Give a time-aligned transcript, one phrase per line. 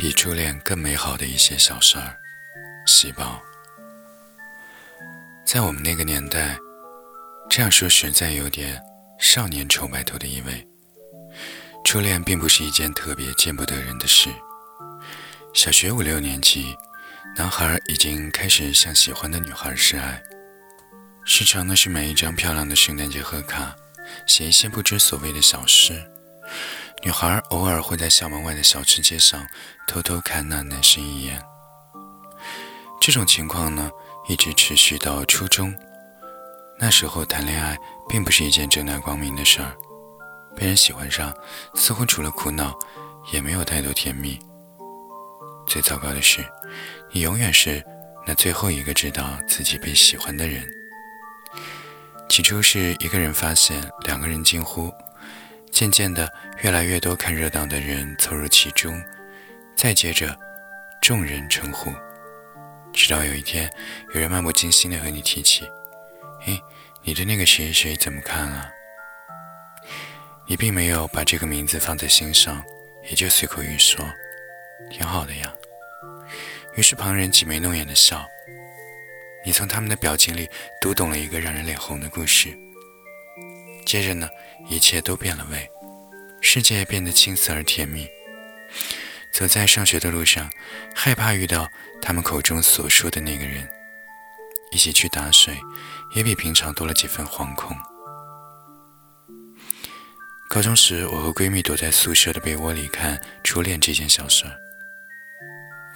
[0.00, 2.16] 比初恋更美好的一些小事儿，
[2.86, 3.42] 细胞。
[5.44, 6.56] 在我们那个年代，
[7.50, 8.80] 这样说实在有点
[9.18, 10.64] 少年愁白头的意味。
[11.84, 14.30] 初恋并不是一件特别见不得人的事。
[15.52, 16.76] 小学五六年级，
[17.36, 20.22] 男孩已经开始向喜欢的女孩示爱，
[21.24, 23.74] 时常呢是买一张漂亮的圣诞节贺卡，
[24.28, 26.00] 写一些不知所谓的小诗。
[27.04, 29.46] 女孩偶尔会在校门外的小吃街上
[29.86, 31.40] 偷偷看那男生一眼。
[33.00, 33.90] 这种情况呢，
[34.28, 35.72] 一直持续到初中。
[36.78, 39.76] 那时候谈恋爱并不是一件正大光明的事儿，
[40.56, 41.32] 被人喜欢上，
[41.74, 42.76] 似乎除了苦恼，
[43.32, 44.38] 也没有太多甜蜜。
[45.66, 46.44] 最糟糕的是，
[47.12, 47.84] 你永远是
[48.26, 50.68] 那最后一个知道自己被喜欢的人。
[52.28, 54.92] 起初是一个人发现，两个人惊呼。
[55.70, 59.00] 渐渐的，越来越多看热闹的人凑入其中，
[59.76, 60.36] 再接着，
[61.00, 61.92] 众人称呼，
[62.92, 63.70] 直到有一天，
[64.14, 65.64] 有人漫不经心的和你提起
[66.46, 66.60] ：“哎，
[67.02, 68.68] 你对那个谁谁怎么看啊？”
[70.46, 72.64] 你并没有把这个名字放在心上，
[73.08, 74.04] 也就随口一说
[74.90, 75.52] ：“挺好的呀。”
[76.74, 78.26] 于是旁人挤眉弄眼的笑，
[79.44, 80.48] 你从他们的表情里
[80.80, 82.56] 读懂了一个让人脸红的故事。
[83.88, 84.28] 接着呢，
[84.68, 85.66] 一切都变了味，
[86.42, 88.06] 世界变得青涩而甜蜜。
[89.32, 90.50] 走在上学的路上，
[90.94, 91.66] 害怕遇到
[92.02, 93.66] 他们口中所说的那个人，
[94.72, 95.56] 一起去打水，
[96.14, 97.74] 也比平常多了几分惶恐。
[100.50, 104.44] 高中时，我和闺蜜躲在宿舍的被窝里看初恋这件小事。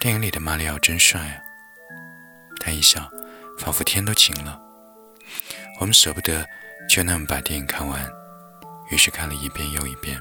[0.01, 1.37] 电影里的马里奥真帅啊！
[2.59, 3.07] 他一笑，
[3.59, 4.59] 仿佛天都晴了。
[5.79, 6.49] 我们舍不得。
[6.93, 8.07] 就那么把电影看完，
[8.91, 10.21] 于是看了一遍又一遍。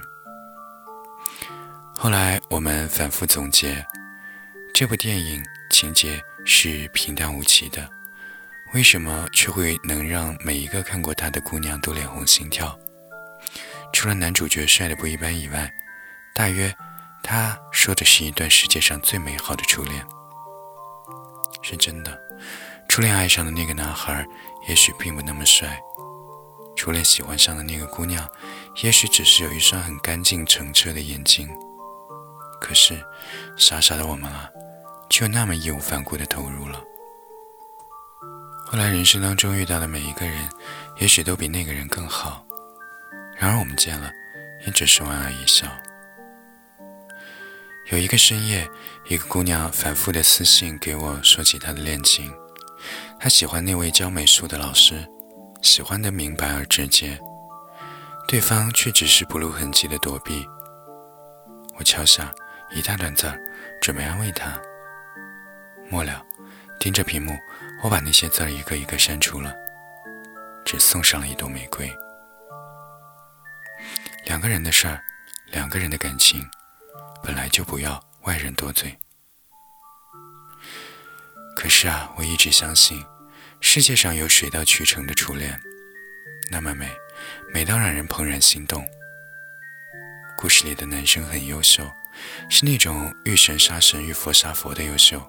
[1.98, 3.86] 后来我们反复总结，
[4.74, 7.90] 这部电影情节是平淡无奇的，
[8.74, 12.80] 为什么却会能让每一个看过它的姑娘都脸红心跳？
[13.92, 15.70] 除了男主角帅的不一般以外，
[16.34, 16.74] 大约
[17.22, 20.06] 他说的是一段世界上最美好的初恋。
[21.62, 22.18] 是真的，
[22.88, 24.26] 初恋爱上的那个男孩
[24.70, 25.78] 也许并不那么帅。
[26.82, 28.28] 初恋喜欢上的那个姑娘，
[28.82, 31.48] 也许只是有一双很干净澄澈的眼睛。
[32.60, 33.00] 可是，
[33.56, 34.50] 傻傻的我们啊，
[35.08, 36.82] 就那么义无反顾地投入了。
[38.66, 40.50] 后来人生当中遇到的每一个人，
[40.98, 42.44] 也许都比那个人更好。
[43.38, 44.12] 然而我们见了，
[44.66, 45.68] 也只是莞尔一笑。
[47.92, 48.68] 有一个深夜，
[49.08, 52.34] 一个姑娘反复的私信给我说起她的恋情，
[53.20, 55.08] 她喜欢那位教美术的老师。
[55.62, 57.20] 喜欢的明白而直接，
[58.28, 60.46] 对方却只是不露痕迹的躲避。
[61.78, 62.34] 我敲下
[62.72, 63.40] 一大段字儿，
[63.82, 64.60] 准备安慰他。
[65.90, 66.26] 末了，
[66.80, 67.38] 盯着屏幕，
[67.84, 69.54] 我把那些字儿一个一个删除了，
[70.66, 71.92] 只送上了一朵玫瑰。
[74.26, 75.00] 两个人的事儿，
[75.52, 76.44] 两个人的感情，
[77.24, 78.98] 本来就不要外人多嘴。
[81.56, 83.04] 可是啊，我一直相信。
[83.62, 85.58] 世界上有水到渠成的初恋，
[86.50, 86.92] 那么美，
[87.54, 88.86] 美到让人怦然心动。
[90.36, 91.90] 故事里的男生很优秀，
[92.50, 95.22] 是那种遇神杀神、遇佛杀佛的优秀，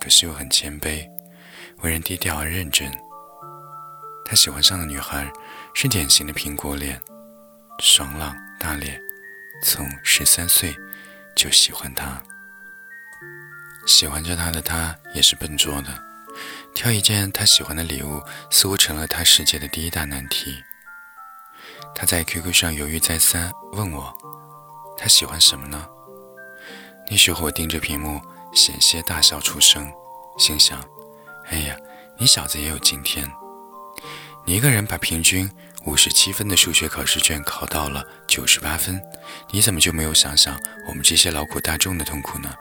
[0.00, 1.08] 可是又很谦卑，
[1.78, 2.90] 为人低调而认真。
[4.26, 5.32] 他喜欢上的女孩
[5.72, 7.00] 是典型的苹果脸，
[7.78, 9.00] 爽朗大脸，
[9.62, 10.76] 从十三岁
[11.34, 12.22] 就喜欢他。
[13.86, 16.09] 喜欢着他的他也是笨拙的。
[16.74, 20.62] 挑一件他喜欢的礼物，似乎成了他世界的第一大难题。
[21.94, 24.16] 他在 QQ 上犹豫再三，问我
[24.96, 25.86] ：“他喜欢什么呢？”
[27.10, 28.20] 那时候我盯着屏幕，
[28.54, 29.92] 险些大笑出声，
[30.38, 30.80] 心想
[31.50, 31.76] ：“哎呀，
[32.18, 33.30] 你小子也有今天！
[34.46, 35.50] 你一个人把平均
[35.84, 39.00] 五十七分的数学考试卷考到了九十八分，
[39.50, 40.58] 你怎么就没有想想
[40.88, 42.54] 我们这些劳苦大众的痛苦呢？”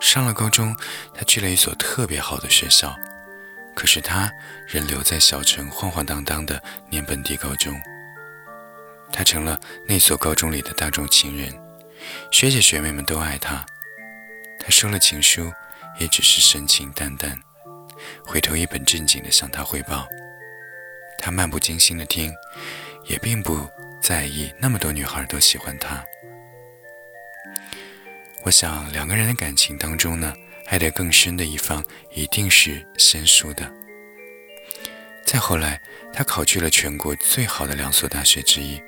[0.00, 0.76] 上了高中，
[1.14, 2.96] 他去了一所特别好的学校，
[3.74, 4.30] 可是他
[4.68, 7.74] 仍留在小城晃晃荡荡的念本地高中。
[9.12, 11.52] 他成了那所高中里的大众情人，
[12.30, 13.64] 学姐学妹们都爱他。
[14.58, 15.52] 他收了情书，
[15.98, 17.38] 也只是神情淡淡，
[18.24, 20.06] 回头一本正经地向他汇报。
[21.18, 22.32] 他漫不经心地听，
[23.04, 23.68] 也并不
[24.00, 26.04] 在意那么多女孩都喜欢他。
[28.46, 30.32] 我想，两个人的感情当中呢，
[30.66, 31.84] 爱得更深的一方
[32.14, 33.68] 一定是先输的。
[35.24, 35.82] 再后来，
[36.14, 38.80] 他考去了全国最好的两所大学之一，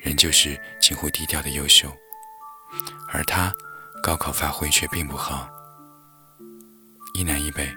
[0.00, 1.94] 仍旧是近乎低调的优秀。
[3.10, 3.52] 而他
[4.02, 5.50] 高考发挥却并不好。
[7.12, 7.70] 一南一北，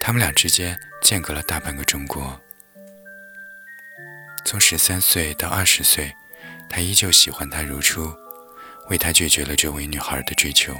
[0.00, 2.40] 他们俩之间间隔了大半个中国。
[4.44, 6.12] 从十三岁到二十岁，
[6.68, 8.12] 他依旧喜欢她如初，
[8.90, 10.76] 为他拒绝了这位女孩的追求。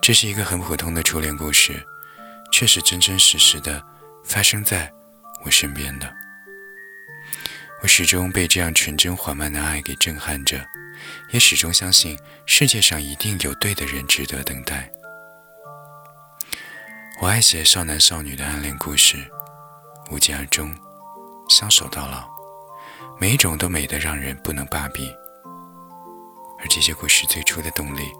[0.00, 1.84] 这是一个很普通的初恋故事，
[2.50, 3.82] 却是真真实实的
[4.24, 4.90] 发生在
[5.44, 6.12] 我身边的。
[7.82, 10.66] 我始终被这样纯真缓慢的爱给震撼着，
[11.30, 14.90] 也始终相信世界上一定有对的人值得等待。
[17.20, 19.16] 我爱写少男少女的暗恋故事，
[20.10, 20.74] 无疾而终，
[21.50, 22.28] 相守到老，
[23.20, 25.14] 每一种都美得让人不能罢笔。
[26.58, 28.12] 而这些故事最初的动力。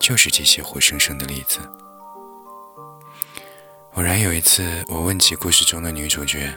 [0.00, 1.58] 就是这些活生生的例子。
[3.94, 6.56] 偶然有一次，我问起故事中的女主角：“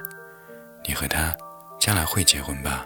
[0.87, 1.35] 你和他
[1.79, 2.85] 将来会结婚吧？”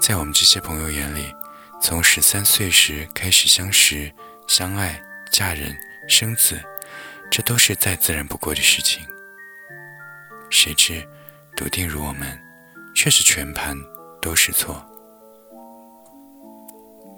[0.00, 1.34] 在我们这些朋友眼里，
[1.82, 4.14] 从十三岁时开始相识、
[4.46, 5.02] 相爱、
[5.32, 5.76] 嫁人、
[6.08, 6.62] 生子，
[7.28, 9.04] 这都是再自然不过的事情。
[10.48, 11.04] 谁知，
[11.56, 12.40] 笃定如我们，
[12.94, 13.76] 却是全盘
[14.22, 14.88] 都是错。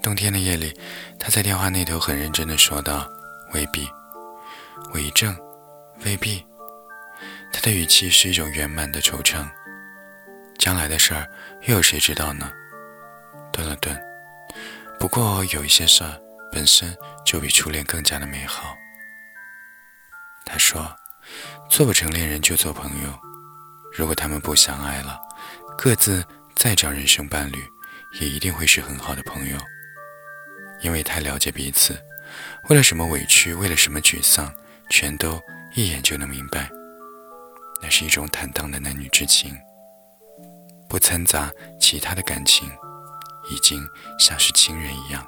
[0.07, 0.73] 冬天的夜里，
[1.19, 3.11] 他在电话那头很认真地说道
[3.53, 3.89] ：“未必，
[4.93, 5.37] 我一怔，
[6.05, 6.47] 未必。”
[7.53, 9.45] 他的语气是一种圆满的惆怅。
[10.59, 11.29] 将来的事儿，
[11.63, 12.53] 又有谁知道呢？
[13.53, 14.01] 顿了顿，
[14.97, 16.21] 不过有一些事儿
[16.53, 18.77] 本身就比初恋更加的美好。
[20.45, 20.89] 他说
[21.69, 23.13] ：“做不成恋人就做朋友。
[23.93, 25.19] 如果他们不相爱了，
[25.77, 26.25] 各自
[26.55, 27.59] 再找人生伴侣，
[28.21, 29.59] 也一定会是很好的朋友。”
[30.87, 32.01] 因为太了解彼此，
[32.69, 34.55] 为了什么委屈，为了什么沮丧，
[34.89, 35.43] 全都
[35.75, 36.71] 一眼就能明白。
[37.83, 39.53] 那是一种坦荡的男女之情，
[40.89, 41.51] 不掺杂
[41.81, 42.71] 其他的感情，
[43.51, 43.85] 已经
[44.17, 45.27] 像是亲人一样。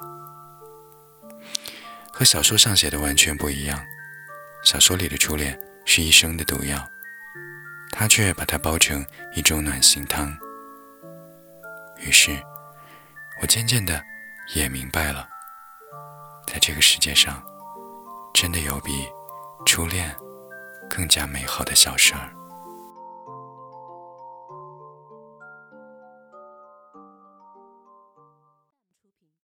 [2.13, 3.83] 和小说上写的完全不一样。
[4.63, 6.87] 小说里的初恋是一生的毒药，
[7.91, 9.05] 他却把它煲成
[9.35, 10.33] 一种暖心汤。
[11.97, 12.31] 于是，
[13.41, 14.01] 我渐渐的
[14.55, 15.27] 也明白了。
[16.51, 17.43] 在这个世界上，
[18.33, 19.07] 真的有比
[19.67, 20.15] 初恋
[20.89, 22.33] 更加美好的小事儿。